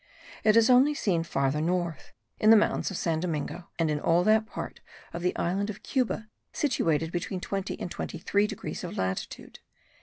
It 0.43 0.57
is 0.57 0.67
only 0.67 0.95
seen 0.95 1.21
further 1.21 1.61
north, 1.61 2.11
in 2.39 2.49
the 2.49 2.55
mountains 2.55 2.89
of 2.89 2.97
San 2.97 3.19
Domingo, 3.19 3.67
and 3.77 3.91
in 3.91 3.99
all 3.99 4.23
that 4.23 4.47
part 4.47 4.79
of 5.13 5.21
the 5.21 5.35
island 5.37 5.69
of 5.69 5.83
Cuba 5.83 6.27
situated 6.51 7.11
between 7.11 7.39
20 7.39 7.79
and 7.79 7.91
23 7.91 8.47
degrees 8.47 8.83
of 8.83 8.97
latitude. 8.97 9.59